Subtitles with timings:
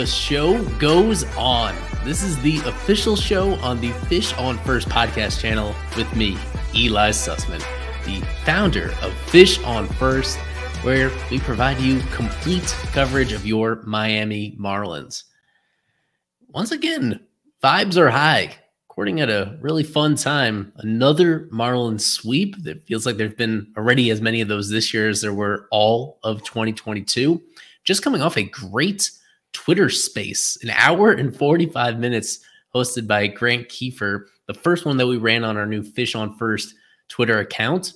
[0.00, 1.76] the show goes on.
[2.06, 6.38] This is the official show on the Fish on First podcast channel with me,
[6.74, 7.62] Ely Sussman,
[8.06, 10.38] the founder of Fish on First,
[10.84, 15.24] where we provide you complete coverage of your Miami Marlins.
[16.48, 17.20] Once again,
[17.62, 18.56] vibes are high.
[18.88, 20.72] Recording at a really fun time.
[20.76, 25.10] Another Marlins sweep that feels like there's been already as many of those this year
[25.10, 27.42] as there were all of 2022.
[27.84, 29.10] Just coming off a great
[29.52, 32.40] Twitter space, an hour and 45 minutes
[32.74, 36.36] hosted by Grant Kiefer, the first one that we ran on our new Fish on
[36.36, 36.74] First
[37.08, 37.92] Twitter account.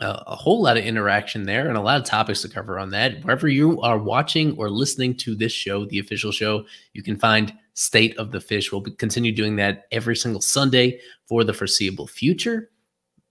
[0.00, 2.88] Uh, a whole lot of interaction there and a lot of topics to cover on
[2.90, 3.22] that.
[3.22, 7.52] Wherever you are watching or listening to this show, the official show, you can find
[7.74, 8.72] State of the Fish.
[8.72, 12.70] We'll continue doing that every single Sunday for the foreseeable future,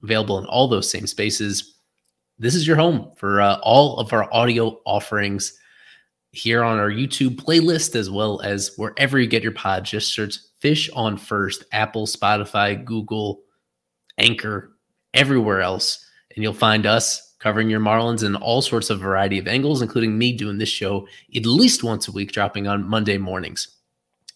[0.03, 1.75] available in all those same spaces.
[2.37, 5.57] This is your home for uh, all of our audio offerings
[6.31, 9.85] here on our YouTube playlist, as well as wherever you get your pod.
[9.85, 13.41] Just search Fish on First, Apple, Spotify, Google,
[14.17, 14.75] Anchor,
[15.13, 19.47] everywhere else, and you'll find us covering your Marlins in all sorts of variety of
[19.47, 23.77] angles, including me doing this show at least once a week, dropping on Monday mornings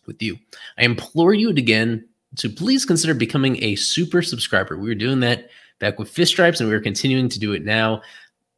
[0.07, 0.37] with you.
[0.77, 4.77] I implore you again to please consider becoming a super subscriber.
[4.77, 5.49] We were doing that
[5.79, 8.01] back with Fish Stripes, and we are continuing to do it now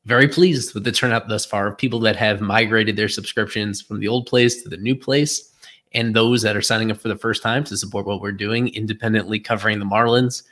[0.06, 4.00] very pleased with the turnout thus far of people that have migrated their subscriptions from
[4.00, 5.52] the old place to the new place
[5.94, 8.68] and those that are signing up for the first time to support what we're doing
[8.70, 10.44] independently covering the Marlins.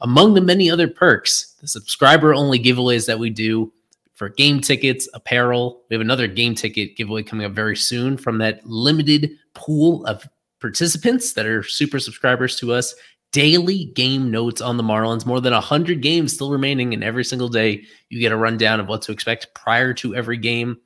[0.00, 3.72] Among the many other perks, the subscriber only giveaways that we do
[4.14, 5.82] for game tickets, apparel.
[5.90, 10.26] We have another game ticket giveaway coming up very soon from that limited pool of
[10.60, 12.94] participants that are super subscribers to us
[13.36, 15.26] daily game notes on the Marlins.
[15.26, 18.88] More than 100 games still remaining, and every single day you get a rundown of
[18.88, 20.78] what to expect prior to every game.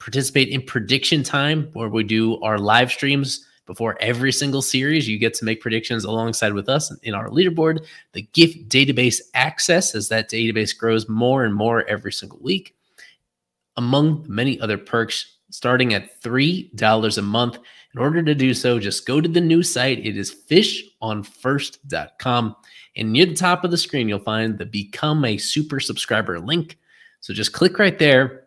[0.00, 5.06] Participate in prediction time, where we do our live streams before every single series.
[5.06, 7.86] You get to make predictions alongside with us in our leaderboard.
[8.12, 12.74] The gift database access, as that database grows more and more every single week.
[13.76, 17.58] Among many other perks, starting at $3 a month.
[17.94, 20.04] In order to do so, just go to the new site.
[20.04, 22.56] It is fishonfirst.com.
[22.96, 26.76] And near the top of the screen, you'll find the Become a Super Subscriber link.
[27.20, 28.46] So just click right there.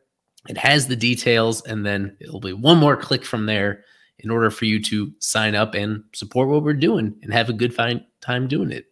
[0.49, 3.83] It has the details, and then it'll be one more click from there
[4.19, 7.53] in order for you to sign up and support what we're doing and have a
[7.53, 8.85] good fine time doing it.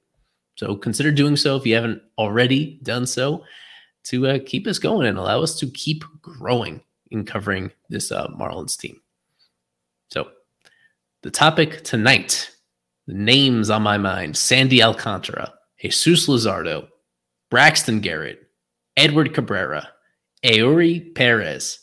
[0.56, 3.44] So consider doing so if you haven't already done so
[4.06, 8.28] to uh, keep us going and allow us to keep growing in covering this uh,
[8.28, 9.02] Marlins team.
[10.12, 10.30] So
[11.26, 12.52] the topic tonight,
[13.08, 16.88] the names on my mind Sandy Alcantara, Jesus Luzardo,
[17.50, 18.44] Braxton Garrett,
[18.96, 19.90] Edward Cabrera,
[20.44, 21.80] Eury Perez,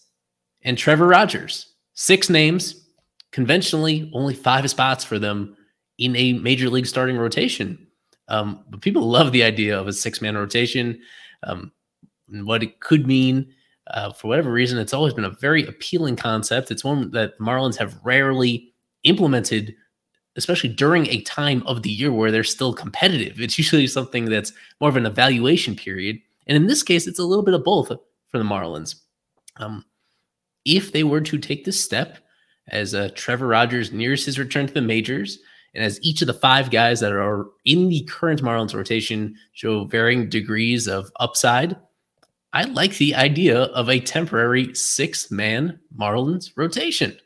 [0.63, 1.75] and Trevor Rogers.
[1.95, 2.87] Six names,
[3.33, 5.57] conventionally only five spots for them
[5.99, 7.85] in a major league starting rotation.
[8.29, 11.01] Um, but people love the idea of a six man rotation
[11.43, 11.73] um,
[12.29, 13.53] and what it could mean.
[13.89, 16.71] Uh, for whatever reason, it's always been a very appealing concept.
[16.71, 18.72] It's one that Marlins have rarely
[19.05, 19.75] implemented
[20.37, 23.41] especially during a time of the year where they're still competitive.
[23.41, 26.19] It's usually something that's more of an evaluation period.
[26.47, 28.97] And in this case, it's a little bit of both for the Marlins.
[29.57, 29.85] Um,
[30.65, 32.19] if they were to take this step,
[32.69, 35.39] as uh, Trevor Rogers nears his return to the majors,
[35.75, 39.85] and as each of the five guys that are in the current Marlins rotation show
[39.85, 41.77] varying degrees of upside,
[42.53, 47.17] I like the idea of a temporary six man Marlins rotation.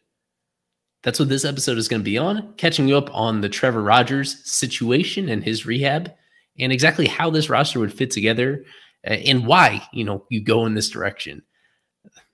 [1.07, 3.81] That's what this episode is going to be on, catching you up on the Trevor
[3.81, 6.13] Rogers situation and his rehab
[6.59, 8.65] and exactly how this roster would fit together
[9.07, 11.45] uh, and why, you know, you go in this direction.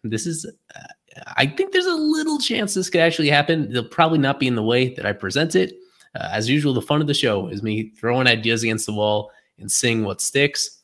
[0.02, 3.70] This is uh, I think there's a little chance this could actually happen.
[3.70, 5.74] They'll probably not be in the way that I present it.
[6.14, 9.30] Uh, as usual, the fun of the show is me throwing ideas against the wall
[9.58, 10.82] and seeing what sticks.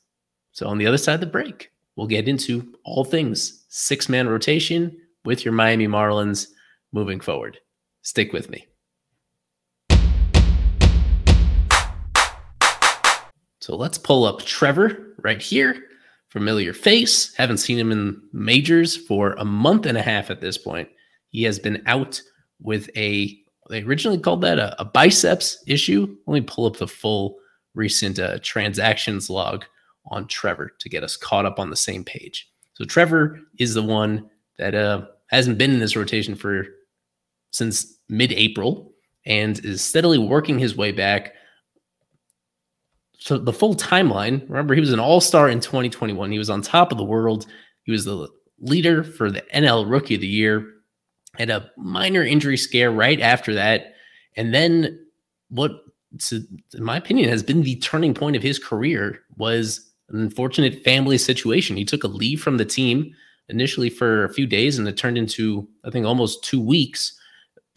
[0.52, 4.28] So on the other side of the break, we'll get into all things six man
[4.28, 6.48] rotation with your Miami Marlins
[6.92, 7.58] moving forward.
[8.08, 8.66] Stick with me.
[13.60, 15.76] So let's pull up Trevor right here.
[16.30, 17.34] Familiar face.
[17.34, 20.88] Haven't seen him in majors for a month and a half at this point.
[21.28, 22.22] He has been out
[22.62, 23.38] with a,
[23.68, 26.16] they originally called that a, a biceps issue.
[26.26, 27.36] Let me pull up the full
[27.74, 29.66] recent uh, transactions log
[30.06, 32.48] on Trevor to get us caught up on the same page.
[32.72, 36.64] So Trevor is the one that uh, hasn't been in this rotation for
[37.50, 38.92] since mid April
[39.26, 41.34] and is steadily working his way back.
[43.18, 46.32] So the full timeline, remember, he was an all star in 2021.
[46.32, 47.46] He was on top of the world.
[47.82, 48.28] He was the
[48.60, 50.66] leader for the NL Rookie of the Year.
[51.36, 53.94] had a minor injury scare right after that.
[54.36, 55.06] And then
[55.50, 55.72] what,
[56.30, 61.18] in my opinion, has been the turning point of his career was an unfortunate family
[61.18, 61.76] situation.
[61.76, 63.14] He took a leave from the team
[63.48, 67.18] initially for a few days and it turned into, I think, almost two weeks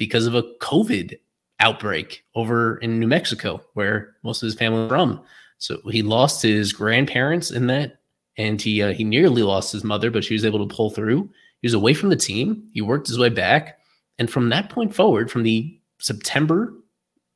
[0.02, 1.16] because of a COVID
[1.60, 5.22] outbreak over in New Mexico, where most of his family from.
[5.60, 8.00] So he lost his grandparents in that,
[8.36, 11.30] and he uh, he nearly lost his mother, but she was able to pull through.
[11.62, 12.68] He was away from the team.
[12.74, 13.78] He worked his way back,
[14.18, 16.74] and from that point forward, from the September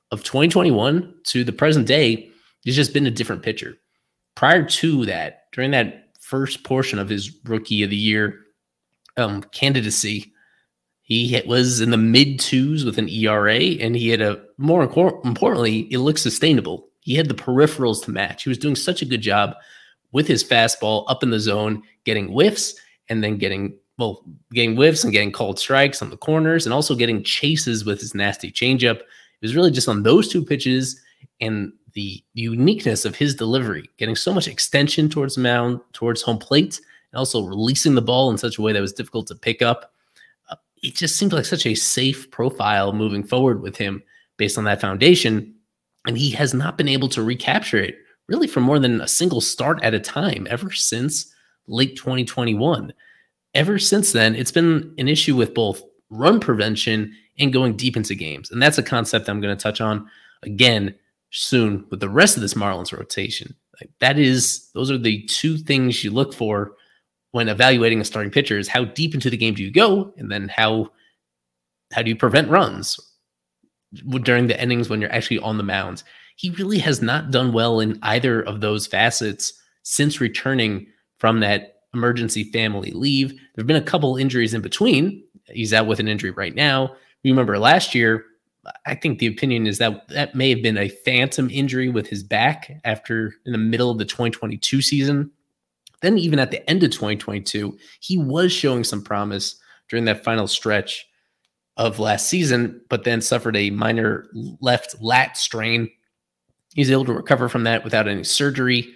[0.10, 2.32] of 2021 to the present day,
[2.64, 3.78] he's just been a different pitcher.
[4.34, 8.40] Prior to that, during that first portion of his rookie of the year
[9.18, 10.34] um, candidacy,
[11.06, 15.82] he was in the mid twos with an ERA, and he had a more importantly,
[15.92, 16.90] it looked sustainable.
[17.02, 18.44] He had the peripherals to match.
[18.44, 19.54] He was doing such a good job
[20.12, 22.74] with his fastball up in the zone, getting whiffs,
[23.08, 26.96] and then getting well, getting whiffs and getting called strikes on the corners, and also
[26.96, 28.98] getting chases with his nasty changeup.
[28.98, 31.00] It was really just on those two pitches
[31.40, 36.82] and the uniqueness of his delivery, getting so much extension towards mound, towards home plate,
[37.12, 39.92] and also releasing the ball in such a way that was difficult to pick up
[40.82, 44.04] it just seemed like such a safe profile moving forward with him
[44.38, 45.54] based on that foundation.
[46.08, 47.96] And he has not been able to recapture it
[48.28, 51.34] really for more than a single start at a time ever since
[51.68, 52.94] late 2021.
[53.54, 58.16] Ever since then, it's been an issue with both run prevention and going deep into
[58.16, 58.52] games.
[58.52, 60.10] And that's a concept I'm going to touch on
[60.44, 60.96] again
[61.32, 63.56] soon with the rest of this Marlins rotation.
[63.80, 66.74] Like that is, those are the two things you look for
[67.36, 70.32] when evaluating a starting pitcher is how deep into the game do you go, and
[70.32, 70.90] then how
[71.92, 72.98] how do you prevent runs
[74.24, 76.04] during the innings when you're actually on the mound.
[76.38, 79.52] He really has not done well in either of those facets
[79.84, 80.88] since returning
[81.18, 83.32] from that emergency family leave.
[83.32, 85.22] There have been a couple injuries in between.
[85.50, 86.96] He's out with an injury right now.
[87.26, 88.24] Remember last year,
[88.86, 92.24] I think the opinion is that that may have been a phantom injury with his
[92.24, 95.32] back after in the middle of the 2022 season.
[96.02, 99.56] Then, even at the end of 2022, he was showing some promise
[99.90, 101.06] during that final stretch
[101.78, 104.28] of last season, but then suffered a minor
[104.62, 105.90] left lat strain.
[106.74, 108.94] He's able to recover from that without any surgery.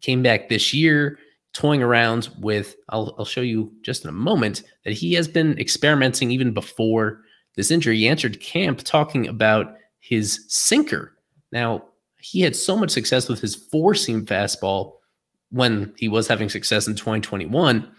[0.00, 1.18] Came back this year,
[1.54, 5.58] toying around with, I'll, I'll show you just in a moment, that he has been
[5.58, 7.22] experimenting even before
[7.56, 7.98] this injury.
[7.98, 11.16] He entered camp talking about his sinker.
[11.50, 11.84] Now,
[12.20, 14.97] he had so much success with his four seam fastball
[15.50, 17.90] when he was having success in 2021.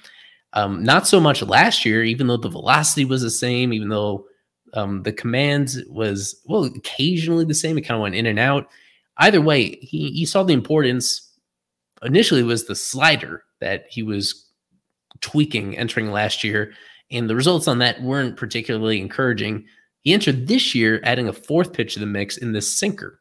[0.54, 4.25] Um, not so much last year, even though the velocity was the same, even though
[4.74, 7.78] um, the command was, well, occasionally the same.
[7.78, 8.68] It kind of went in and out.
[9.18, 11.25] Either way, he, saw the importance.
[12.01, 14.50] Initially, was the slider that he was
[15.22, 16.74] tweaking entering last year,
[17.12, 19.66] and the results on that weren't particularly encouraging.
[20.02, 23.19] He entered this year adding a fourth pitch to the mix in the sinker.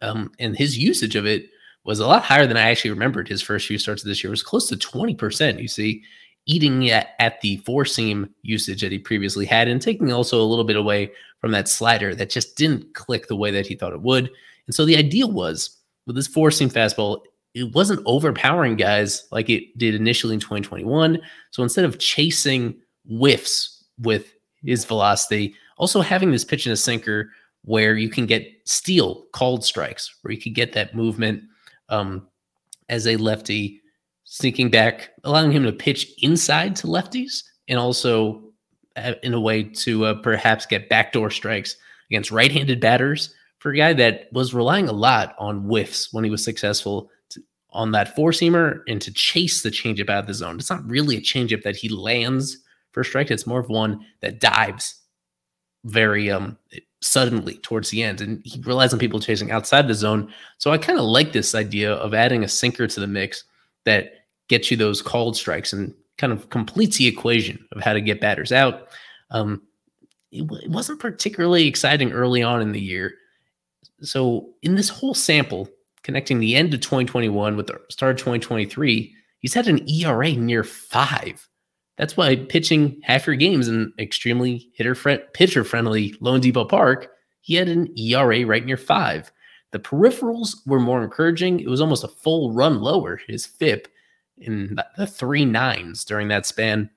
[0.00, 1.50] Um, and his usage of it
[1.84, 4.30] was a lot higher than I actually remembered his first few starts of this year.
[4.30, 6.02] Was close to 20%, you see,
[6.46, 10.44] eating at, at the four seam usage that he previously had and taking also a
[10.44, 11.10] little bit away
[11.40, 14.30] from that slider that just didn't click the way that he thought it would.
[14.66, 17.20] And so the idea was with this four seam fastball,
[17.54, 21.18] it wasn't overpowering guys like it did initially in 2021.
[21.50, 22.74] So instead of chasing
[23.08, 24.32] whiffs with
[24.64, 27.30] his velocity, also having this pitch in a sinker
[27.62, 31.42] where you can get steal called strikes, where you can get that movement
[31.88, 32.26] um,
[32.88, 33.80] as a lefty,
[34.24, 38.42] sneaking back, allowing him to pitch inside to lefties, and also
[38.96, 41.76] uh, in a way to uh, perhaps get backdoor strikes
[42.10, 46.30] against right-handed batters for a guy that was relying a lot on whiffs when he
[46.30, 50.34] was successful to, on that four seamer and to chase the changeup out of the
[50.34, 50.56] zone.
[50.56, 52.58] It's not really a changeup that he lands
[52.92, 53.30] for strike.
[53.30, 54.94] It's more of one that dives
[55.84, 56.58] very um
[57.00, 58.20] suddenly towards the end.
[58.20, 60.32] And he relies on people chasing outside the zone.
[60.58, 63.44] So I kind of like this idea of adding a sinker to the mix
[63.84, 64.12] that
[64.48, 68.20] gets you those called strikes and kind of completes the equation of how to get
[68.20, 68.88] batters out.
[69.30, 69.62] Um,
[70.32, 73.14] it, it wasn't particularly exciting early on in the year.
[74.02, 75.68] So in this whole sample,
[76.02, 80.64] connecting the end of 2021 with the start of 2023, he's had an ERA near
[80.64, 81.48] five.
[81.98, 87.08] That's why pitching half your games in extremely hitter fr- pitcher friendly loanDepot Park,
[87.40, 89.32] he had an ERA right near five.
[89.72, 91.60] The peripherals were more encouraging.
[91.60, 93.88] It was almost a full run lower, his FIP
[94.38, 96.88] in the three nines during that span.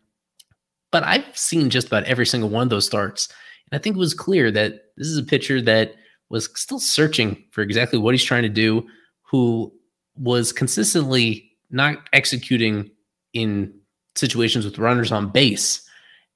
[0.91, 3.27] But I've seen just about every single one of those starts.
[3.71, 5.95] And I think it was clear that this is a pitcher that
[6.29, 8.85] was still searching for exactly what he's trying to do,
[9.23, 9.73] who
[10.15, 12.91] was consistently not executing
[13.33, 13.73] in
[14.15, 15.87] situations with runners on base.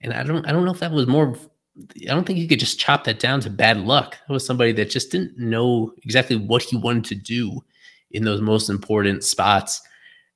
[0.02, 1.36] And I don't I don't know if that was more
[1.78, 4.18] I don't think you could just chop that down to bad luck.
[4.28, 7.64] That was somebody that just didn't know exactly what he wanted to do
[8.12, 9.82] in those most important spots.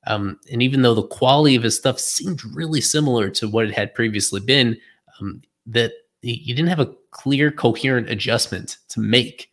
[0.08, 3.74] Um, and even though the quality of his stuff seemed really similar to what it
[3.74, 4.78] had previously been,
[5.20, 9.50] um, that he, didn't have a clear, coherent adjustment to make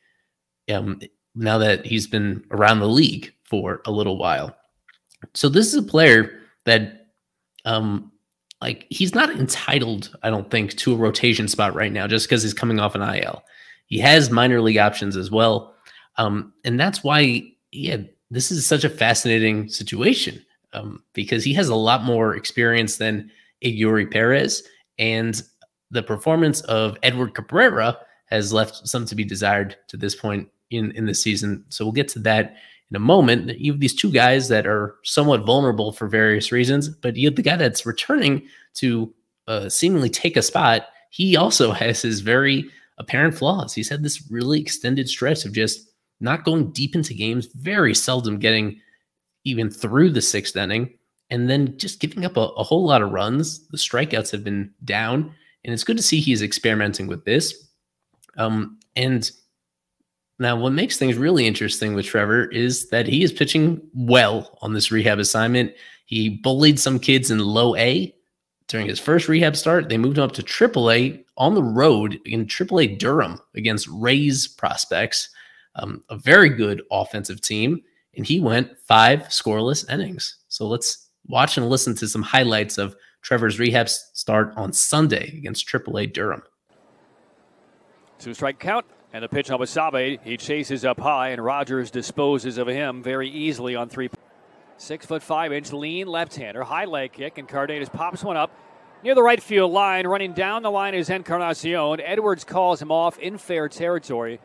[0.72, 1.00] um,
[1.34, 4.56] now that he's been around the league for a little while.
[5.34, 7.05] So this is a player that
[7.66, 8.10] um,
[8.62, 12.42] like he's not entitled, I don't think, to a rotation spot right now just because
[12.42, 13.44] he's coming off an IL.
[13.86, 15.74] He has minor league options as well.
[16.16, 17.98] Um, and that's why, yeah,
[18.30, 20.42] this is such a fascinating situation
[20.72, 23.30] um, because he has a lot more experience than
[23.62, 24.62] Eury Perez.
[24.98, 25.40] And
[25.90, 30.92] the performance of Edward Cabrera has left some to be desired to this point in,
[30.92, 31.64] in the season.
[31.68, 32.56] So we'll get to that
[32.90, 33.58] in a moment.
[33.58, 37.36] You have these two guys that are somewhat vulnerable for various reasons, but you have
[37.36, 39.12] the guy that's returning to
[39.48, 40.86] uh, seemingly take a spot.
[41.10, 42.64] He also has his very
[42.98, 43.74] apparent flaws.
[43.74, 45.90] He's had this really extended stretch of just
[46.20, 48.80] not going deep into games, very seldom getting
[49.44, 50.92] even through the sixth inning,
[51.30, 53.66] and then just giving up a, a whole lot of runs.
[53.68, 57.68] The strikeouts have been down, and it's good to see he's experimenting with this.
[58.38, 59.30] Um, and
[60.38, 64.74] now, what makes things really interesting with Trevor is that he is pitching well on
[64.74, 65.72] this rehab assignment.
[66.04, 68.14] He bullied some kids in low A
[68.68, 69.88] during his first rehab start.
[69.88, 73.88] They moved him up to triple A on the road in triple A Durham against
[73.88, 75.30] Rays prospects,
[75.76, 77.80] um, a very good offensive team.
[78.14, 80.36] And he went five scoreless innings.
[80.48, 85.66] So let's watch and listen to some highlights of Trevor's rehab start on Sunday against
[85.66, 86.42] triple A Durham.
[88.18, 88.86] Two strike count.
[89.16, 93.30] And the pitch on Basabe, he chases up high, and Rogers disposes of him very
[93.30, 94.10] easily on three.
[94.76, 98.50] Six foot five inch lean left hander, high leg kick, and Cardenas pops one up
[99.02, 100.06] near the right field line.
[100.06, 101.98] Running down the line is Encarnacion.
[102.02, 104.38] Edwards calls him off in fair territory.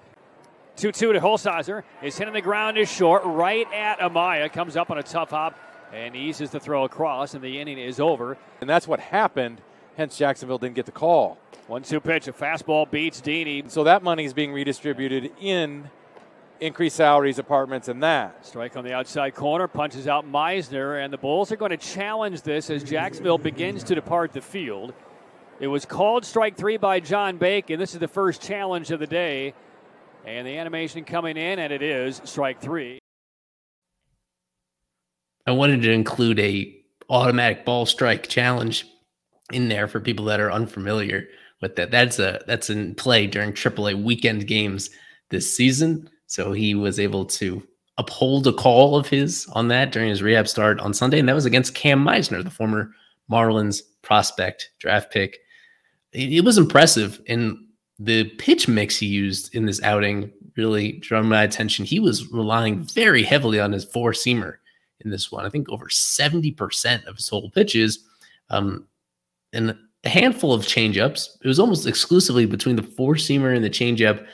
[0.78, 1.84] 2 2 to Hulsizer.
[2.02, 4.50] Is hitting the ground is short, right at Amaya.
[4.54, 5.60] Comes up on a tough hop
[5.92, 8.38] and eases the throw across, and the inning is over.
[8.62, 9.60] And that's what happened,
[9.98, 11.38] hence Jacksonville didn't get the call.
[11.68, 13.70] One two pitch, a fastball beats Deeney.
[13.70, 15.90] So that money is being redistributed in
[16.60, 18.46] increased salaries, apartments, and that.
[18.46, 22.42] Strike on the outside corner, punches out Misner, and the Bulls are going to challenge
[22.44, 24.94] this as Jacksonville begins to depart the field.
[25.60, 27.80] It was called strike three by John Bacon.
[27.80, 29.54] This is the first challenge of the day.
[30.26, 33.00] And the animation coming in, and it is strike three.
[35.48, 36.78] I wanted to include a
[37.10, 38.86] automatic ball strike challenge
[39.54, 41.28] in there for people that are unfamiliar
[41.62, 41.92] with that.
[41.92, 44.90] That's a that's in play during AAA weekend games
[45.30, 46.10] this season.
[46.28, 47.62] So he was able to
[47.98, 51.36] uphold a call of his on that during his rehab start on Sunday, and that
[51.36, 52.92] was against Cam Misner, the former
[53.30, 55.40] Marlins prospect draft pick.
[56.14, 57.58] It, it was impressive, and
[58.00, 61.86] the pitch mix he used in this outing really drew my attention.
[61.86, 64.56] He was relying very heavily on his four seamer
[65.02, 65.46] in this one.
[65.46, 68.00] I think over seventy percent of his total pitches.
[68.50, 68.88] Um,
[69.54, 71.28] and a handful of changeups.
[71.44, 74.26] It was almost exclusively between the four seamer and the changeup,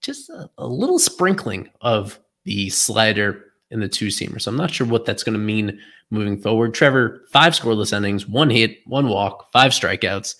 [0.00, 4.40] just a, a little sprinkling of the slider and the two seamer.
[4.40, 5.78] So I'm not sure what that's going to mean
[6.10, 6.74] moving forward.
[6.74, 10.36] Trevor, five scoreless innings, one hit, one walk, five strikeouts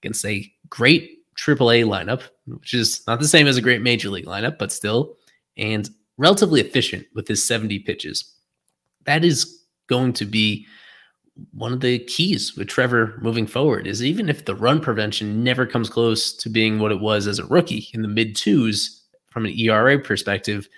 [0.00, 4.26] against a great AAA lineup, which is not the same as a great major league
[4.26, 5.16] lineup, but still,
[5.56, 8.34] and relatively efficient with his 70 pitches.
[9.04, 10.66] That is going to be
[11.52, 15.66] one of the keys with Trevor moving forward is even if the run prevention never
[15.66, 19.44] comes close to being what it was as a rookie in the mid twos from
[19.44, 20.68] an ERA perspective,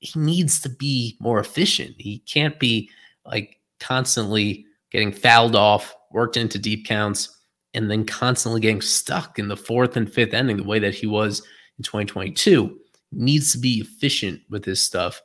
[0.00, 1.94] he needs to be more efficient.
[1.98, 2.90] He can't be
[3.26, 7.36] like constantly getting fouled off, worked into deep counts,
[7.74, 11.06] and then constantly getting stuck in the fourth and fifth inning the way that he
[11.06, 11.40] was
[11.76, 12.78] in 2022.
[13.10, 15.20] He needs to be efficient with his stuff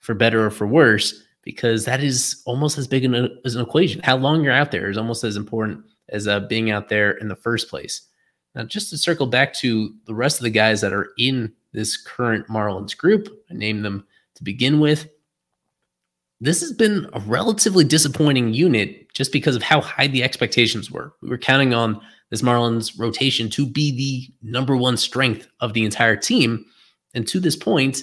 [0.00, 4.00] for better or for worse because that is almost as big an, as an equation.
[4.02, 7.28] How long you're out there is almost as important as uh, being out there in
[7.28, 8.02] the first place.
[8.54, 11.96] Now, just to circle back to the rest of the guys that are in this
[11.96, 15.08] current Marlins group, I named them to begin with.
[16.40, 21.12] This has been a relatively disappointing unit just because of how high the expectations were.
[21.20, 25.84] We were counting on this Marlins rotation to be the number one strength of the
[25.84, 26.64] entire team.
[27.14, 28.02] And to this point,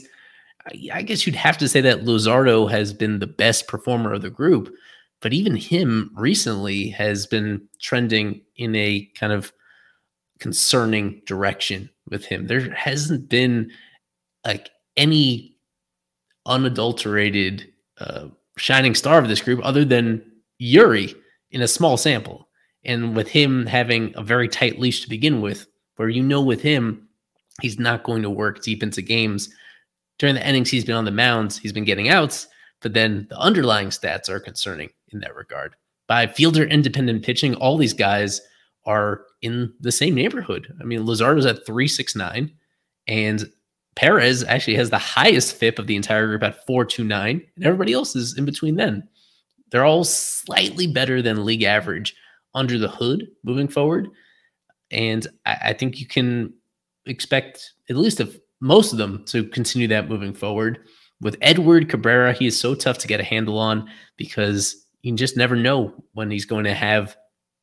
[0.94, 4.30] I guess you'd have to say that Luzardo has been the best performer of the
[4.30, 4.74] group,
[5.22, 9.52] but even him recently has been trending in a kind of
[10.40, 12.48] concerning direction with him.
[12.48, 13.72] There hasn't been
[14.46, 15.56] like any
[16.46, 20.22] unadulterated uh, shining star of this group other than
[20.62, 21.14] Eury
[21.52, 22.48] in a small sample.
[22.86, 26.62] And with him having a very tight leash to begin with, where you know with
[26.62, 27.08] him,
[27.62, 29.50] he's not going to work deep into games.
[30.20, 32.48] During the innings he's been on the mounds, he's been getting outs,
[32.82, 35.76] but then the underlying stats are concerning in that regard.
[36.08, 38.42] By fielder independent pitching, all these guys
[38.86, 40.74] are in the same neighborhood.
[40.80, 42.52] I mean, Luzardo's at 369,
[43.08, 43.52] and
[43.96, 48.16] Perez actually has the highest FIP of the entire group at 429, and everybody else
[48.16, 49.08] is in between then.
[49.72, 52.16] They're all slightly better than league average
[52.54, 54.08] under the hood moving forward.
[54.92, 56.54] And I, I think you can
[57.06, 60.80] expect at least if most of them to continue that moving forward.
[61.22, 65.38] With Edward Cabrera, he is so tough to get a handle on because you just
[65.38, 67.16] never know when he's going to have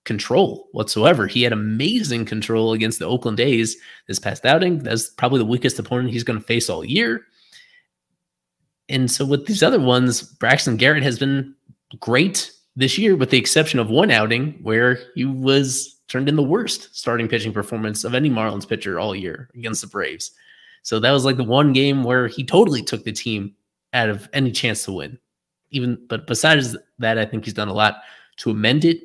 [0.04, 1.26] control whatsoever.
[1.26, 4.80] He had amazing control against the Oakland A's this past outing.
[4.80, 7.22] That's probably the weakest opponent he's going to face all year.
[8.88, 11.54] And so with these other ones, Braxton Garrett has been
[12.00, 16.42] great this year, with the exception of one outing where he was turned in the
[16.42, 20.32] worst starting pitching performance of any Marlins pitcher all year against the Braves.
[20.84, 23.54] So that was like the one game where he totally took the team
[23.94, 25.18] out of any chance to win.
[25.70, 28.02] Even but besides that, I think he's done a lot
[28.36, 29.00] to amend it.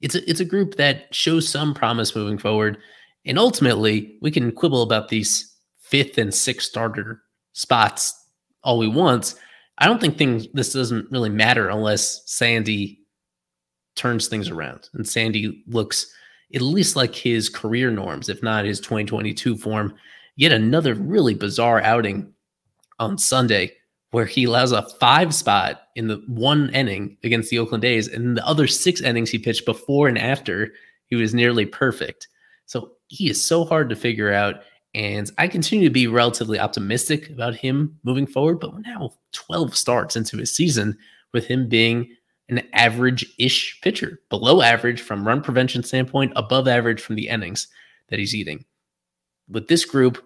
[0.00, 2.78] It's a it's a group that shows some promise moving forward.
[3.24, 7.22] And ultimately, we can quibble about these fifth and sixth starter
[7.54, 8.14] spots
[8.62, 9.34] all we want.
[9.78, 13.00] I don't think things this doesn't really matter unless Sandy
[13.96, 16.12] turns things around and Sandy looks
[16.54, 19.94] at least like his career norms, if not his 2022 form.
[20.36, 22.32] Yet another really bizarre outing
[22.98, 23.72] on Sunday
[24.10, 28.36] where he allows a five spot in the one inning against the Oakland A's, and
[28.36, 30.72] the other six innings he pitched before and after,
[31.06, 32.28] he was nearly perfect.
[32.66, 34.62] So he is so hard to figure out.
[34.94, 39.76] And I continue to be relatively optimistic about him moving forward, but we're now 12
[39.76, 40.96] starts into his season
[41.32, 42.14] with him being
[42.48, 47.66] an average ish pitcher, below average from run prevention standpoint, above average from the innings
[48.10, 48.64] that he's eating.
[49.48, 50.22] With this group,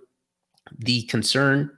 [0.78, 1.70] the concern,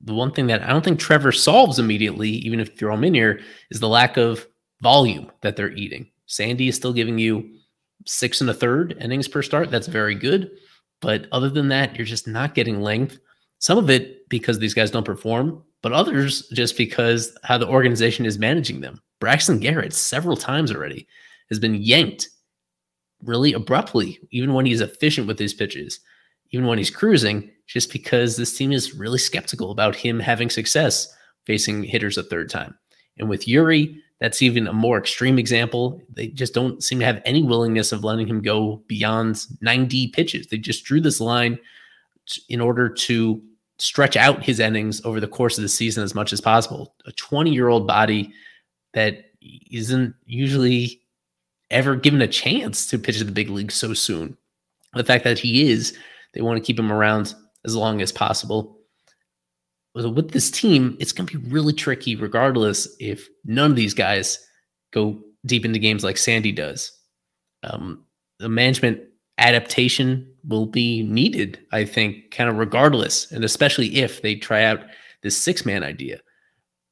[0.00, 3.04] the one thing that I don't think Trevor solves immediately, even if you throw him
[3.04, 4.46] in here, is the lack of
[4.82, 6.10] volume that they're eating.
[6.26, 7.50] Sandy is still giving you
[8.06, 9.70] six and a third innings per start.
[9.70, 10.50] That's very good.
[11.00, 13.18] But other than that, you're just not getting length.
[13.58, 18.26] Some of it because these guys don't perform, but others just because how the organization
[18.26, 19.00] is managing them.
[19.20, 21.06] Braxton Garrett, several times already,
[21.48, 22.28] has been yanked
[23.22, 26.00] really abruptly, even when he's efficient with his pitches,
[26.50, 31.12] even when he's cruising, just because this team is really skeptical about him having success
[31.44, 32.76] facing hitters a third time.
[33.18, 36.00] And with Eury, that's even a more extreme example.
[36.12, 40.46] They just don't seem to have any willingness of letting him go beyond 90 pitches.
[40.46, 41.58] They just drew this line
[42.48, 43.42] in order to
[43.78, 46.94] stretch out his innings over the course of the season as much as possible.
[47.04, 48.32] A 20 year old body
[48.94, 49.26] that
[49.70, 51.00] isn't usually
[51.70, 54.36] ever given a chance to pitch to the big league so soon.
[54.94, 55.96] The fact that he is,
[56.36, 58.76] they want to keep him around as long as possible
[60.04, 64.38] with this team, it's going to be really tricky, regardless if none of these guys
[64.92, 66.92] go deep into games like Sandy does.
[67.62, 68.04] Um,
[68.38, 69.00] the management
[69.38, 74.80] adaptation will be needed, I think, kind of regardless, and especially if they try out
[75.22, 76.20] this six man idea,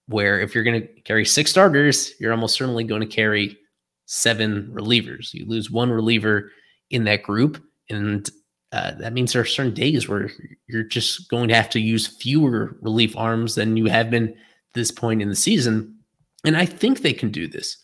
[0.07, 3.59] where if you're going to carry six starters, you're almost certainly going to carry
[4.07, 5.35] seven relievers.
[5.35, 6.51] You lose one reliever
[6.91, 8.29] in that group, and
[8.75, 10.29] uh, that means there are certain days where
[10.67, 14.35] you're just going to have to use fewer relief arms than you have been
[14.73, 15.97] this point in the season.
[16.45, 17.77] And I think they can do this.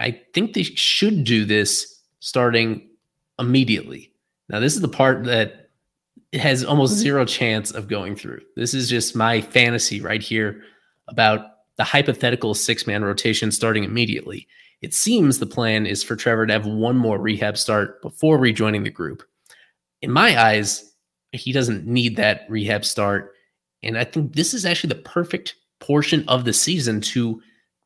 [0.00, 2.88] I think they should do this starting
[3.38, 4.12] immediately.
[4.48, 5.70] Now, this is the part that
[6.32, 8.40] has almost zero chance of going through.
[8.56, 10.64] This is just my fantasy right here
[11.06, 14.48] about the hypothetical six man rotation starting immediately.
[14.82, 18.82] It seems the plan is for Trevor to have one more rehab start before rejoining
[18.82, 19.22] the group
[20.04, 20.92] in my eyes,
[21.32, 23.32] he doesn't need that rehab start.
[23.82, 27.40] And I think this is actually the perfect portion of the season to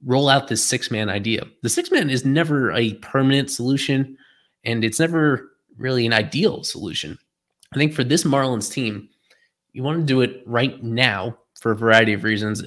[0.04, 1.44] roll out this six man idea.
[1.62, 4.16] The six man is never a permanent solution,
[4.64, 7.18] and it's never really an ideal solution.
[7.72, 9.08] I think for this Marlins team,
[9.72, 12.62] you want to do it right now for a variety of reasons.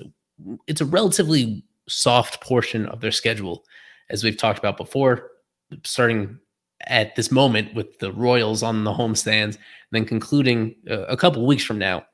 [0.68, 3.64] It's a relatively soft portion of their schedule,
[4.10, 5.32] as we've talked about before,
[5.84, 6.40] starting
[6.88, 9.58] at this moment with the Royals on the home homestands,
[9.92, 12.06] then concluding uh, a couple weeks from now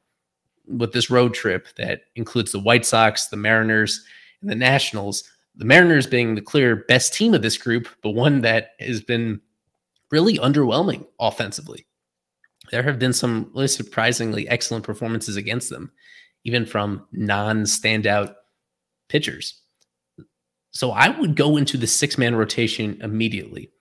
[0.68, 4.04] with this road trip that includes the White Sox, the Mariners,
[4.42, 5.24] and the Nationals.
[5.56, 9.42] The Mariners being the clear best team of this group, but one that has been
[10.12, 11.88] really underwhelming offensively.
[12.72, 15.92] There have been some really surprisingly excellent performances against them,
[16.44, 18.36] even from non standout
[19.10, 19.62] pitchers.
[20.72, 23.72] So I would go into the six man rotation immediately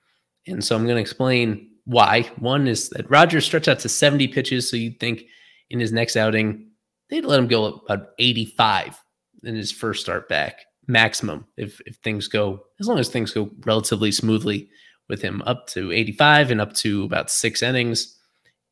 [0.47, 2.23] And so I'm going to explain why.
[2.39, 4.71] One is that Rogers stretched out to 70 pitches.
[4.71, 5.25] So you'd think
[5.71, 6.71] in his next outing,
[7.11, 9.03] they'd let him go about 85
[9.45, 13.51] in his first start back, maximum, if, if things go, as long as things go
[13.65, 14.69] relatively smoothly
[15.09, 18.17] with him up to 85 and up to about six innings.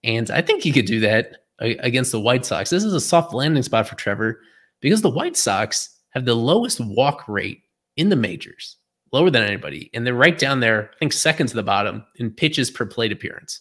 [0.03, 2.71] And I think he could do that against the White Sox.
[2.71, 4.41] This is a soft landing spot for Trevor
[4.81, 7.63] because the White Sox have the lowest walk rate
[7.97, 8.77] in the majors,
[9.15, 9.91] lower than anybody.
[9.95, 13.13] And they're right down there, I think second to the bottom in pitches per plate
[13.13, 13.61] appearance.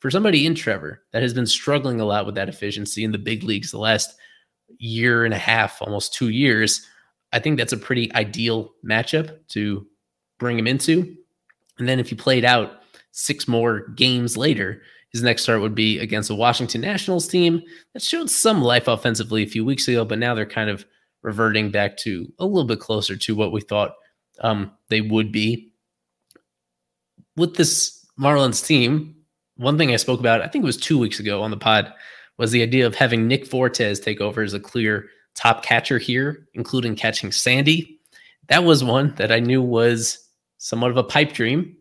[0.00, 3.18] For somebody in Trevor that has been struggling a lot with that efficiency in the
[3.18, 4.12] big leagues the last
[4.78, 6.84] year and a half, almost two years,
[7.32, 9.86] I think that's a pretty ideal matchup to
[10.38, 11.16] bring him into.
[11.78, 12.72] And then if you played out
[13.12, 14.82] six more games later,
[15.12, 17.62] his next start would be against the Washington Nationals team
[17.94, 20.84] that showed some life offensively a few weeks ago, but now they're kind of
[21.22, 23.92] reverting back to a little bit closer to what we thought
[24.40, 25.72] um, they would be.
[27.36, 29.14] With this Marlins team,
[29.56, 31.92] one thing I spoke about, I think it was two weeks ago on the pod,
[32.36, 36.48] was the idea of having Nick Fortes take over as a clear top catcher here,
[36.54, 38.00] including catching Sandy.
[38.48, 40.18] That was one that I knew was
[40.58, 41.76] somewhat of a pipe dream.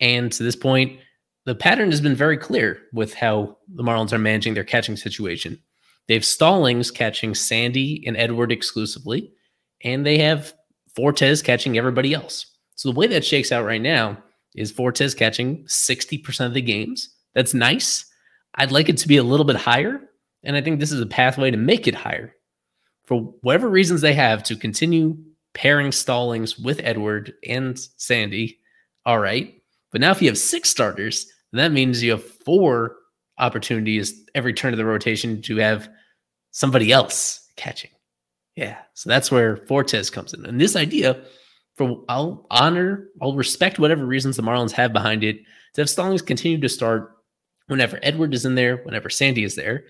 [0.00, 1.00] And to this point,
[1.44, 5.60] the pattern has been very clear with how the Marlins are managing their catching situation.
[6.06, 9.32] They have Stallings catching Sandy and Edward exclusively,
[9.82, 10.52] and they have
[10.94, 12.46] Fortes catching everybody else.
[12.76, 14.22] So the way that shakes out right now
[14.54, 17.10] is Fortes catching 60% of the games.
[17.34, 18.06] That's nice.
[18.54, 20.00] I'd like it to be a little bit higher,
[20.42, 22.34] and I think this is a pathway to make it higher.
[23.06, 25.16] For whatever reasons they have to continue
[25.54, 28.58] pairing Stallings with Edward and Sandy,
[29.06, 29.54] all right.
[29.92, 32.96] But now if you have six starters, that means you have four
[33.38, 35.88] opportunities every turn of the rotation to have
[36.50, 37.90] somebody else catching.
[38.58, 38.78] Yeah.
[38.94, 40.44] So that's where Fortes comes in.
[40.44, 41.22] And this idea
[41.76, 45.36] for I'll honor, I'll respect whatever reasons the Marlins have behind it
[45.74, 47.12] to have Stallings continue to start
[47.68, 49.84] whenever Edward is in there, whenever Sandy is there.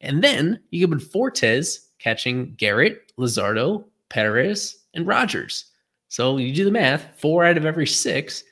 [0.00, 5.64] And then you can put Fortes catching Garrett, Luzardo, Perez, and Rogers.
[6.06, 8.44] So you do the math, four out of every six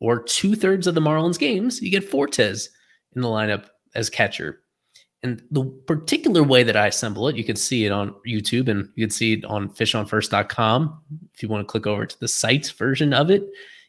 [0.00, 2.70] or two thirds of the Marlins games, you get Fortes
[3.14, 4.61] in the lineup as catcher.
[5.22, 8.88] And the particular way that I assemble it, you can see it on YouTube and
[8.96, 11.00] you can see it on fishonfirst.com
[11.32, 13.44] if you want to click over to the site's version of it,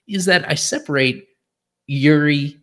[0.08, 1.28] is that I separate
[1.90, 2.58] Eury,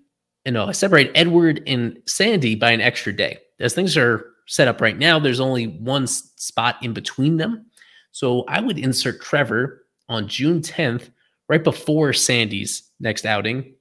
[0.44, 3.38] you know, I separate Edward and Sandy by an extra day.
[3.59, 7.66] As things are set up right now, there's only one spot in between them.
[8.12, 11.11] So I would insert Trevor on June 10th
[11.48, 13.74] right before Sandy's next outing.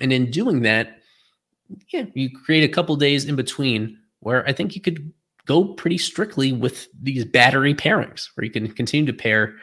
[0.00, 0.98] And in doing that,
[1.92, 5.12] yeah, you create a couple days in between where I think you could
[5.46, 9.56] go pretty strictly with these battery pairings, where you can continue to pair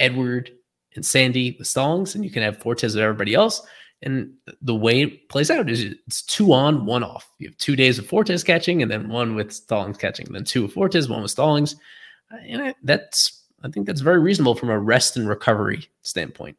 [0.00, 0.50] Edward
[0.94, 3.62] and Sandy with Stallings, and you can have Fortes with everybody else.
[4.02, 7.28] And the way it plays out is it's two on, one off.
[7.38, 10.64] You have two days of Fortes catching, and then one with Stallings catching, then two
[10.64, 11.76] of Fortes, one with Stallings.
[12.46, 16.56] And I, that's I think that's very reasonable from a rest and recovery standpoint.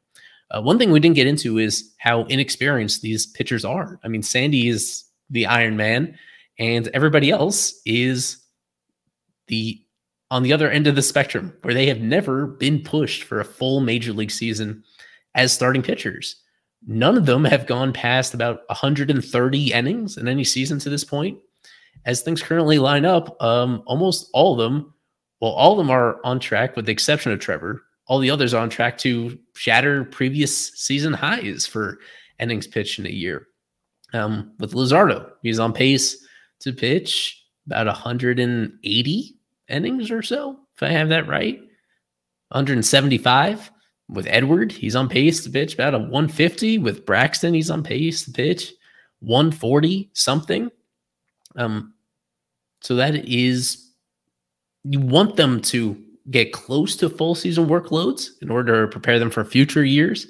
[0.51, 3.99] Uh, one thing we didn't get into is how inexperienced these pitchers are.
[4.03, 6.17] I mean, Sandy is the Iron Man,
[6.60, 8.38] and everybody else is
[9.48, 9.82] the
[10.32, 13.45] on the other end of the spectrum, where they have never been pushed for a
[13.45, 14.84] full major league season
[15.34, 16.36] as starting pitchers.
[16.86, 21.39] None of them have gone past about 130 innings in any season to this point.
[22.06, 24.93] As things currently line up, um, almost all of them,
[25.41, 28.54] well, all of them are on track, with the exception of Trevor, all the others
[28.54, 31.98] are on track to shatter previous season highs for
[32.39, 33.48] innings pitched in a year.
[34.13, 36.24] Um, with Luzardo, he's on pace
[36.62, 41.60] to pitch about 180 innings or so, if I have that right.
[42.50, 43.72] 175
[44.10, 46.80] with Edward, he's on pace to pitch about a 150.
[46.80, 48.74] With Braxton, he's on pace to pitch
[49.19, 50.72] 140 something.
[51.56, 51.93] Um,
[52.82, 53.91] so that is
[54.84, 59.30] you want them to get close to full season workloads in order to prepare them
[59.30, 60.28] for future years.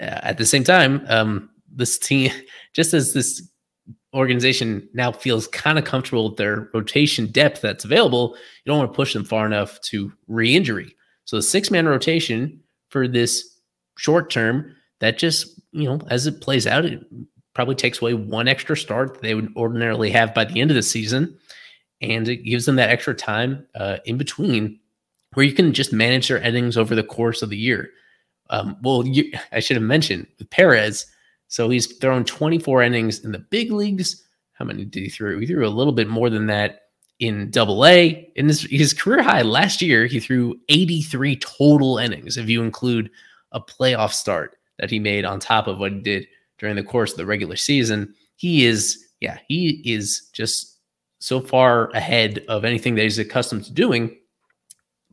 [0.00, 2.32] Uh, at the same time, um, this team,
[2.74, 3.48] just as this
[4.14, 8.92] organization now feels kind of comfortable with their rotation depth that's available, you don't want
[8.92, 10.94] to push them far enough to re injury.
[11.24, 13.58] So the six man rotation for this
[13.98, 17.04] short term, that just, you know, as it plays out, it
[17.54, 20.74] probably takes away one extra start that they would ordinarily have by the end of
[20.74, 21.36] the season.
[22.00, 24.78] And it gives them that extra time uh, in between
[25.34, 27.90] where you can just manage their innings over the course of the year.
[28.50, 31.06] Um, well, you, I should have mentioned with Perez.
[31.54, 34.24] So he's thrown 24 innings in the big leagues.
[34.54, 35.38] How many did he throw?
[35.38, 36.88] He threw a little bit more than that
[37.20, 38.28] in double A.
[38.34, 43.08] In his, his career high last year, he threw 83 total innings, if you include
[43.52, 46.26] a playoff start that he made on top of what he did
[46.58, 48.12] during the course of the regular season.
[48.34, 50.80] He is, yeah, he is just
[51.20, 54.18] so far ahead of anything that he's accustomed to doing.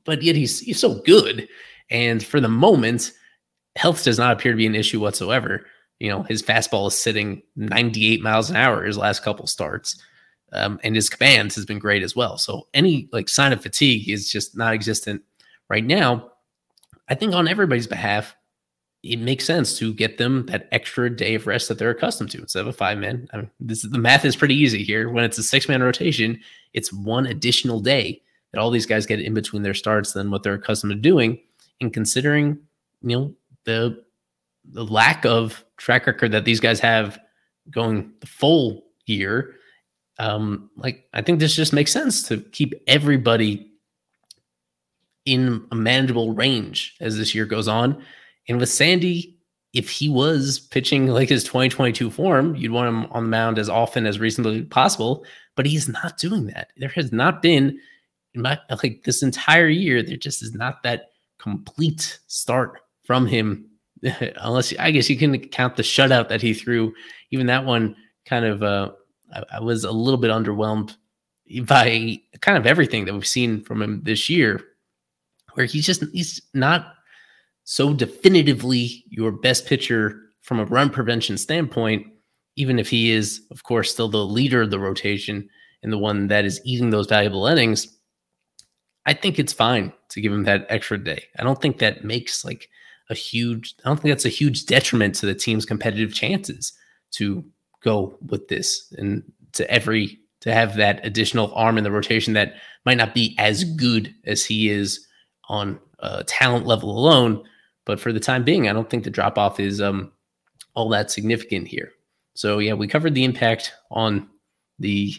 [0.06, 1.48] But yet he's he's so good.
[1.92, 3.12] And for the moment,
[3.76, 5.68] health does not appear to be an issue whatsoever.
[6.02, 10.02] You know, his fastball is sitting 98 miles an hour his last couple starts.
[10.52, 12.40] Um, and his command has been great as well.
[12.40, 15.22] So any like sign of fatigue is just not existent
[15.70, 16.32] right now.
[17.08, 18.36] I think on everybody's behalf,
[19.04, 22.40] it makes sense to get them that extra day of rest that they're accustomed to
[22.40, 23.28] instead of a five man.
[23.32, 25.10] I mean, this the math is pretty easy here.
[25.10, 26.40] When it's a six man rotation,
[26.74, 30.42] it's one additional day that all these guys get in between their starts than what
[30.42, 31.40] they're accustomed to doing.
[31.80, 32.60] And considering,
[33.04, 33.36] you know,
[33.66, 34.04] the
[34.66, 37.20] the lack of track record that these guys have
[37.70, 39.56] going the full year,
[40.20, 43.68] um, like I think this just makes sense to keep everybody
[45.26, 48.04] in a manageable range as this year goes on
[48.48, 49.38] and with Sandy,
[49.74, 53.70] if he was pitching like his 2022 form, you'd want him on the mound as
[53.70, 55.26] often as reasonably possible.
[55.56, 56.72] But he's not doing that.
[56.78, 57.80] There has not been,
[58.36, 63.70] my, like this entire year, there just is not that complete start from him.
[64.38, 66.94] Unless I guess you can count the shutout that he threw.
[67.32, 68.92] Even that one kind of, uh,
[69.34, 70.96] I, I was a little bit underwhelmed
[71.66, 74.62] by kind of everything that we've seen from him this year,
[75.54, 76.94] where he's just he's not
[77.64, 82.08] so definitively your best pitcher from a run prevention standpoint,
[82.56, 85.48] even if he is, of course, still the leader of the rotation
[85.84, 88.00] and the one that is eating those valuable innings,
[89.06, 91.24] I think it's fine to give him that extra day.
[91.38, 92.70] I don't think that makes like
[93.12, 96.74] a huge, I don't think that's a huge detriment to the team's competitive chances
[97.12, 97.44] to
[97.84, 99.22] go with this and
[99.54, 103.64] to every, to have that additional arm in the rotation that might not be as
[103.64, 105.06] good as he is
[105.50, 107.44] on a talent level alone,
[107.86, 110.12] but for the time being, I don't think the drop off is um,
[110.74, 111.92] all that significant here.
[112.34, 114.30] So yeah, we covered the impact on
[114.80, 115.14] the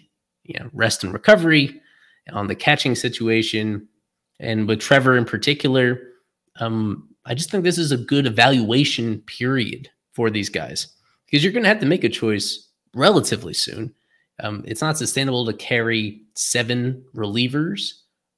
[0.45, 1.81] you know, rest and recovery,
[2.33, 3.87] on the catching situation,
[4.41, 6.01] and with Trevor in particular.
[6.57, 10.89] Um, I just think this is a good evaluation period for these guys
[11.27, 13.95] because you're going to have to make a choice relatively soon.
[14.43, 17.93] Um, it's not sustainable to carry seven relievers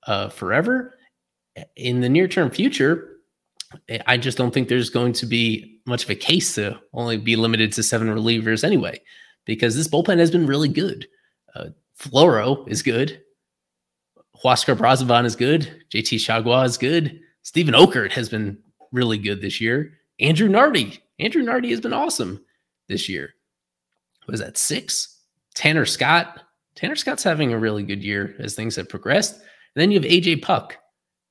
[0.07, 0.99] uh, forever.
[1.77, 3.19] In the near term future,
[4.07, 7.37] I just don't think there's going to be much of a case to only be
[7.37, 9.01] limited to seven relievers anyway,
[9.45, 11.07] because this bullpen has been really good.
[11.55, 11.67] Uh,
[11.99, 13.23] Floro is good.
[14.45, 15.85] Huascar Brazoban is good.
[15.93, 17.21] JT Chargois is good.
[17.43, 18.59] Steven Okert has been
[18.95, 19.99] really good this year.
[20.21, 21.03] Andrew Nardi.
[21.19, 22.43] Andrew Nardi has been awesome
[22.89, 23.35] this year.
[24.29, 25.21] Was that six?
[25.55, 26.41] Tanner Scott.
[26.75, 29.35] Tanner Scott's having a really good year as things have progressed.
[29.35, 29.43] And
[29.83, 30.77] then you have AJ Puk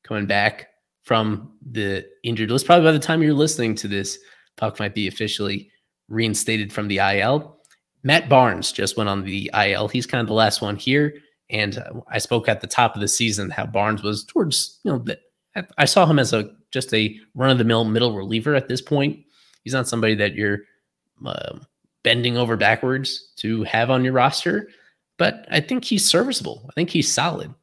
[0.04, 0.68] coming back
[1.02, 2.66] from the injured list.
[2.66, 4.20] Probably by the time you're listening to this,
[4.58, 5.70] Puk might be officially
[6.10, 7.58] reinstated from the IL.
[8.04, 9.88] Matt Barnes just went on the IL.
[9.88, 11.14] He's kind of the last one here.
[11.50, 14.92] And uh, I spoke at the top of the season how Barnes was towards, you
[14.92, 15.20] know, the,
[15.78, 18.82] I saw him as a just a run of the mill middle reliever at this
[18.82, 19.20] point.
[19.64, 20.60] He's not somebody that you're
[21.26, 21.60] uh,
[22.04, 24.70] bending over backwards to have on your roster,
[25.18, 26.66] but I think he's serviceable.
[26.70, 27.54] I think he's solid.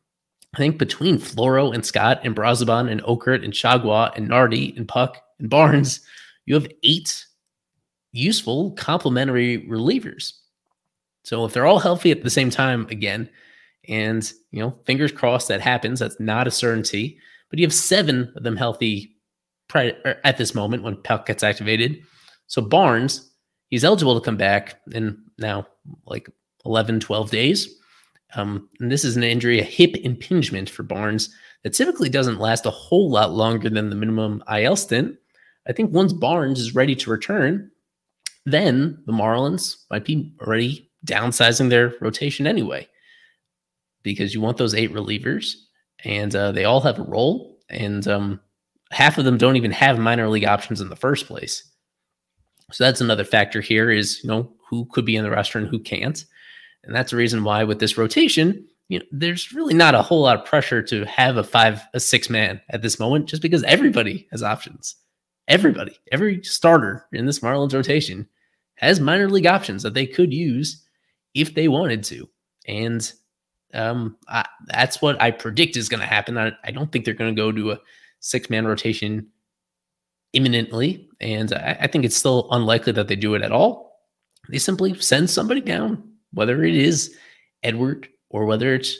[0.54, 4.88] I think between Floro and Scott and Brazoban and Okert and Chargois and Nardi and
[4.88, 6.00] Puk and Barnes,
[6.46, 7.26] you have eight
[8.12, 10.32] useful complementary relievers.
[11.22, 13.28] So if they're all healthy at the same time again,
[13.88, 17.18] and you know, fingers crossed that happens, that's not a certainty,
[17.50, 19.16] but you have seven of them healthy
[19.74, 21.98] er, at this moment when Puk gets activated.
[22.46, 23.30] So Barnes,
[23.68, 25.66] he's eligible to come back in now
[26.06, 26.28] like
[26.64, 27.68] 11, 12 days.
[28.34, 31.34] Um, and this is an injury, a hip impingement for Barnes
[31.64, 35.16] that typically doesn't last a whole lot longer than the minimum IL stint.
[35.68, 37.70] I think once Barnes is ready to return,
[38.46, 42.88] then the Marlins might be already downsizing their rotation anyway,
[44.02, 45.54] because you want those eight relievers,
[46.04, 48.40] and uh, they all have a role, and um,
[48.90, 51.64] half of them don't even have minor league options in the first place.
[52.72, 55.68] So that's another factor here is you know who could be in the roster and
[55.68, 56.24] who can't.
[56.84, 60.22] And that's the reason why with this rotation, you know, there's really not a whole
[60.22, 63.62] lot of pressure to have a five, a six man at this moment, just because
[63.64, 64.96] everybody has options.
[65.48, 68.28] Everybody, every starter in this Marlins rotation
[68.76, 70.84] has minor league options that they could use
[71.34, 72.28] if they wanted to.
[72.66, 73.12] And
[73.74, 76.38] um, I, that's what I predict is going to happen.
[76.38, 77.80] I, I, don't think they're going to go to a
[78.20, 79.28] six man rotation
[80.32, 81.08] imminently.
[81.20, 84.00] And I, I think it's still unlikely that they do it at all.
[84.48, 86.02] They simply send somebody down
[86.32, 87.16] whether it is
[87.62, 88.96] Edward or whether it's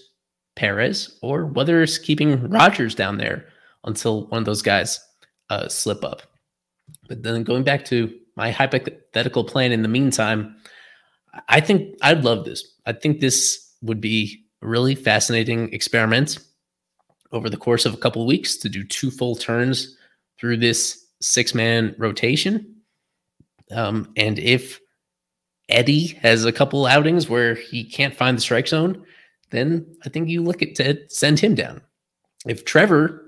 [0.56, 3.46] Perez or whether it's keeping Rogers down there
[3.84, 5.00] until one of those guys
[5.48, 6.22] uh, slip up.
[7.08, 10.56] But then going back to my hypothetical plan in the meantime,
[11.48, 12.64] I think I'd love this.
[12.86, 16.38] I think this would be really fascinating experiment
[17.32, 19.96] over the course of a couple of weeks to do two full turns
[20.38, 22.76] through this six man rotation.
[23.70, 24.80] Um, and if
[25.68, 29.04] Eddie has a couple outings where he can't find the strike zone,
[29.50, 31.80] then I think you look at to send him down.
[32.46, 33.26] If Trevor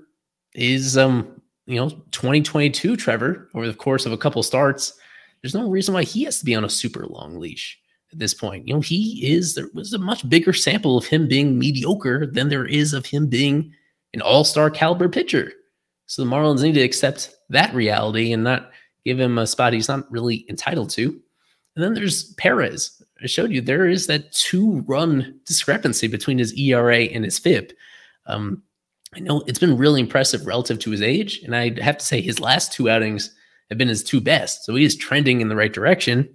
[0.53, 4.93] is um you know 2022 Trevor over the course of a couple starts,
[5.41, 7.79] there's no reason why he has to be on a super long leash
[8.13, 8.67] at this point.
[8.67, 12.49] You know, he is there was a much bigger sample of him being mediocre than
[12.49, 13.73] there is of him being
[14.13, 15.51] an all-star caliber pitcher.
[16.05, 18.71] So the Marlins need to accept that reality and not
[19.05, 21.19] give him a spot he's not really entitled to.
[21.75, 23.01] And then there's Perez.
[23.21, 27.73] I showed you there is that two run discrepancy between his ERA and his FIP.
[28.27, 28.61] Um,
[29.15, 31.41] I know it's been really impressive relative to his age.
[31.43, 33.33] And I have to say, his last two outings
[33.69, 34.65] have been his two best.
[34.65, 36.29] So he is trending in the right direction.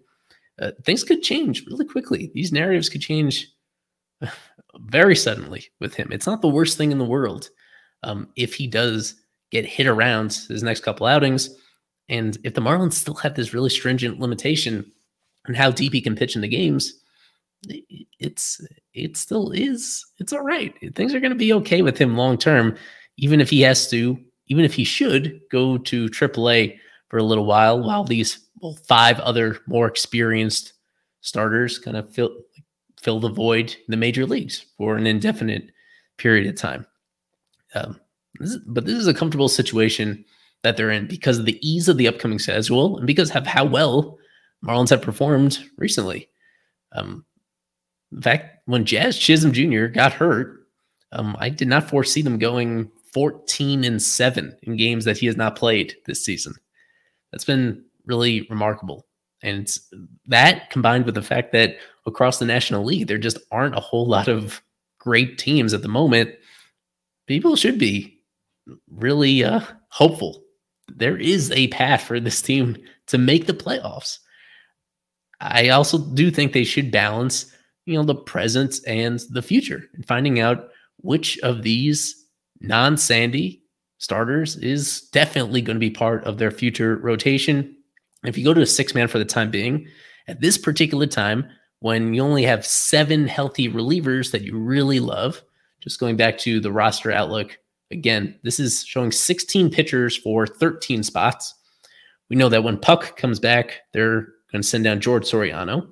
[0.60, 2.30] Uh, things could change really quickly.
[2.34, 3.48] These narratives could change
[4.80, 6.08] very suddenly with him.
[6.10, 7.50] It's not the worst thing in the world
[8.02, 9.14] um, if he does
[9.50, 11.50] get hit around his next couple outings.
[12.08, 14.90] And if the Marlins still have this really stringent limitation
[15.46, 17.00] on how deep he can pitch in the games,
[18.20, 18.60] it's
[18.94, 20.74] it still is it's all right.
[20.94, 22.76] Things are going to be okay with him long term,
[23.16, 27.46] even if he has to, even if he should go to AAA for a little
[27.46, 30.74] while, while these well, five other more experienced
[31.20, 32.30] starters kind of fill
[33.00, 35.70] fill the void in the major leagues for an indefinite
[36.16, 36.86] period of time.
[37.74, 38.00] Um,
[38.40, 40.24] this is, but this is a comfortable situation
[40.62, 43.64] that they're in because of the ease of the upcoming schedule and because of how
[43.64, 44.18] well
[44.64, 46.28] Marlins have performed recently.
[46.92, 47.24] Um,
[48.10, 49.86] in fact, when Jazz Chisholm Jr.
[49.86, 50.66] got hurt,
[51.12, 55.36] um, I did not foresee them going 14 and 7 in games that he has
[55.36, 56.54] not played this season.
[57.32, 59.06] That's been really remarkable.
[59.42, 59.68] And
[60.26, 64.08] that combined with the fact that across the National League, there just aren't a whole
[64.08, 64.60] lot of
[64.98, 66.30] great teams at the moment,
[67.26, 68.20] people should be
[68.90, 70.42] really uh, hopeful.
[70.88, 74.18] There is a path for this team to make the playoffs.
[75.40, 77.52] I also do think they should balance,
[77.86, 82.26] you know, the present and the future and finding out which of these
[82.60, 83.62] non-Sandy
[83.98, 87.76] starters is definitely going to be part of their future rotation.
[88.24, 89.86] If you go to a six man for the time being,
[90.26, 91.48] at this particular time,
[91.80, 95.42] when you only have seven healthy relievers that you really love,
[95.80, 97.56] just going back to the roster outlook
[97.90, 101.54] again, this is showing 16 pitchers for 13 spots.
[102.28, 105.88] We know that when Puk comes back, they're going to send down George Soriano,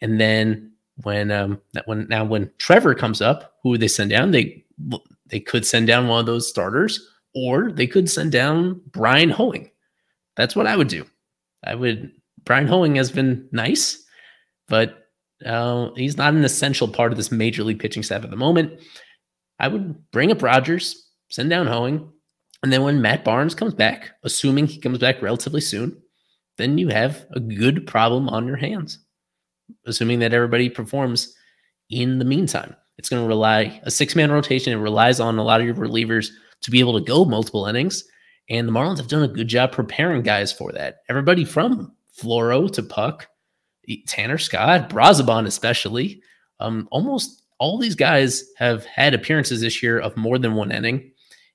[0.00, 4.10] and then when um that when now when Trevor comes up, who would they send
[4.10, 4.30] down?
[4.30, 4.64] They
[5.26, 9.70] they could send down one of those starters, or they could send down Bryan Hoeing.
[10.36, 11.06] That's what I would do.
[11.64, 12.12] I would.
[12.44, 14.04] Bryan Hoeing has been nice,
[14.68, 15.06] but
[15.44, 18.80] uh, he's not an essential part of this major league pitching staff at the moment.
[19.58, 22.10] I would bring up Rogers, send down Hoeing,
[22.62, 26.00] and then when Matt Barnes comes back, assuming he comes back relatively soon,
[26.58, 28.98] then you have a good problem on your hands.
[29.84, 31.34] Assuming that everybody performs
[31.90, 34.72] in the meantime, it's going to rely a six man rotation.
[34.72, 36.28] It relies on a lot of your relievers
[36.62, 38.04] to be able to go multiple innings.
[38.48, 40.98] And the Marlins have done a good job preparing guys for that.
[41.08, 43.26] Everybody from Floro to Puk,
[44.06, 46.22] Tanner Scott, Brazoban especially,
[46.60, 51.10] um, almost all these guys have had appearances this year of more than one inning,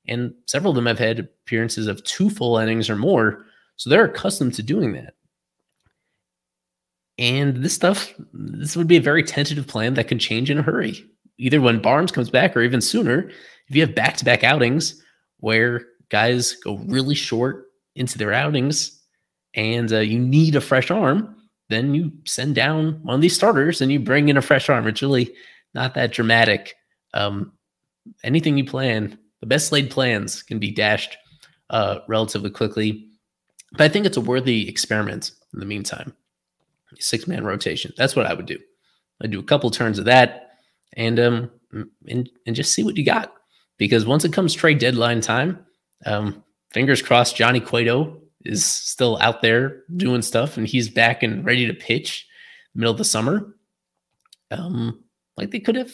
[0.08, 3.45] and several of them have had appearances of two full innings or more.
[3.75, 5.15] So they're accustomed to doing that.
[7.17, 10.63] And this stuff, this would be a very tentative plan that can change in a
[10.63, 11.06] hurry,
[11.38, 13.30] either when Barnes comes back or even sooner.
[13.67, 15.01] If you have back to back outings
[15.38, 19.02] where guys go really short into their outings
[19.56, 21.36] and uh, you need a fresh arm,
[21.69, 24.88] then you send down one of these starters and you bring in a fresh arm.
[24.88, 25.33] It's really
[25.73, 26.75] not that dramatic.
[27.13, 27.54] Um,
[28.23, 31.17] anything you plan, the best laid plans can be dashed
[31.69, 33.08] uh, relatively quickly.
[33.71, 36.13] But I think it's a worthy experiment in the meantime.
[37.00, 37.94] Six man rotation.
[37.98, 38.60] That's what I would do.
[39.21, 40.58] I'd do a couple turns of that
[40.94, 41.52] and um
[42.08, 43.33] and, and just see what you got.
[43.77, 45.65] Because once it comes trade deadline time,
[46.06, 51.45] um, fingers crossed Johnny Cueto is still out there doing stuff and he's back and
[51.45, 52.27] ready to pitch
[52.73, 53.56] middle of the summer.
[54.49, 55.04] Um,
[55.37, 55.91] like they could have,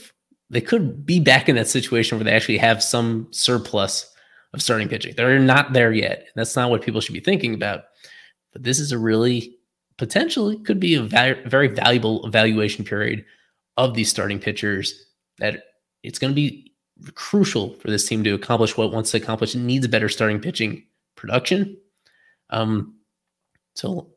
[0.50, 4.12] they could be back in that situation where they actually have some surplus
[4.54, 5.14] of starting pitching.
[5.16, 6.28] They're not there yet.
[6.36, 7.86] That's not what people should be thinking about.
[8.54, 9.58] But this is a really
[9.98, 13.26] potentially could be a very valuable evaluation period
[13.76, 15.06] of these starting pitchers
[15.40, 15.64] that
[16.04, 16.74] it's going to be
[17.14, 19.56] crucial for this team to accomplish what it wants to accomplish.
[19.56, 20.84] It needs better starting pitching
[21.16, 21.78] production.
[22.50, 22.96] Um,
[23.76, 24.10] so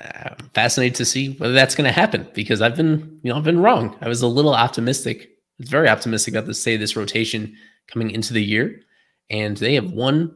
[0.00, 3.44] uh, fascinated to see whether that's going to happen because I've been, you know, I've
[3.44, 3.96] been wrong.
[4.00, 5.22] I was a little optimistic.
[5.22, 5.28] I
[5.58, 7.56] was very optimistic about the say this rotation
[7.88, 8.80] coming into the year,
[9.28, 10.34] and they have won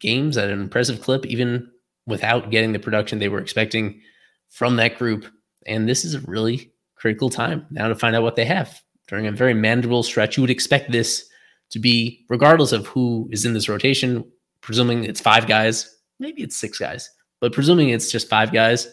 [0.00, 1.70] games at an impressive clip, even
[2.06, 4.00] without getting the production they were expecting
[4.48, 5.26] from that group.
[5.66, 8.80] And this is a really critical time now to find out what they have
[9.10, 10.36] during a very manageable stretch.
[10.36, 11.28] You would expect this
[11.70, 14.24] to be, regardless of who is in this rotation,
[14.60, 18.88] presuming it's five guys, maybe it's six guys, but presuming it's just five guys,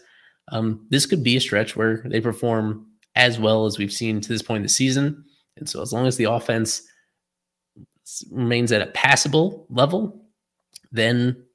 [0.51, 4.29] um, this could be a stretch where they perform as well as we've seen to
[4.29, 5.23] this point in the season.
[5.55, 6.81] And so, as long as the offense
[8.31, 10.25] remains at a passable level,
[10.91, 11.45] then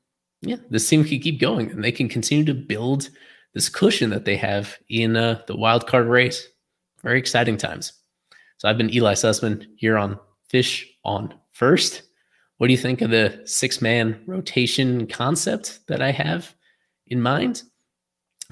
[0.43, 3.11] yeah, this team can keep going and they can continue to build
[3.55, 6.47] this cushion that they have in uh, the wild card race.
[7.03, 7.93] Very exciting times.
[8.63, 12.03] So I've been Ely Sussman here on Fish on First.
[12.59, 16.55] What do you think of the six man rotation concept that I have
[17.09, 17.65] in mind?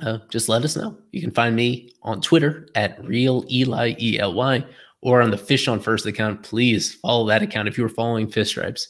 [0.03, 0.99] Uh, just let us know.
[1.13, 4.67] You can find me on Twitter at real Ely E L Y
[5.01, 6.43] or on the Fish on First account.
[6.43, 8.89] Please follow that account if you were following Fish Stripes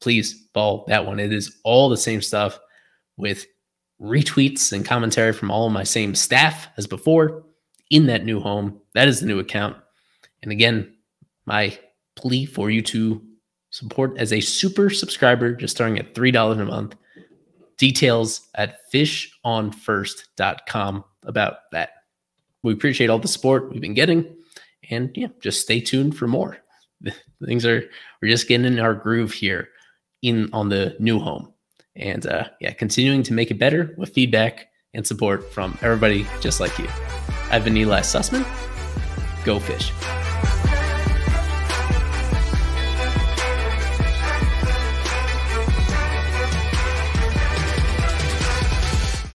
[0.00, 1.18] please follow that one.
[1.18, 2.58] It is all the same stuff
[3.16, 3.46] with
[4.00, 7.44] retweets and commentary from all of my same staff as before
[7.90, 8.80] in that new home.
[8.94, 9.76] That is the new account.
[10.42, 10.94] And again,
[11.46, 11.76] my
[12.16, 13.22] plea for you to
[13.70, 16.94] support as a super subscriber, just starting at $3 a month.
[17.76, 21.90] Details at fishonfirst.com about that.
[22.62, 24.36] We appreciate all the support we've been getting.
[24.90, 26.58] And yeah, just stay tuned for more.
[27.44, 27.84] Things are,
[28.20, 29.68] we're just getting in our groove here
[30.22, 31.52] in on the new home.
[31.94, 36.60] And uh, yeah, continuing to make it better with feedback and support from everybody just
[36.60, 36.88] like you.
[37.50, 38.46] I've been Ely Sussman.
[39.44, 39.92] Go fish.